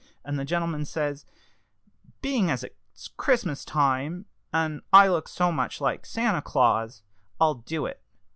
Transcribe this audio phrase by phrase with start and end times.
[0.25, 5.79] And the gentleman, says he, 'Being as it's Christmas time, and I look so much
[5.79, 7.03] like Santa Claus,
[7.39, 8.01] I'll do it.'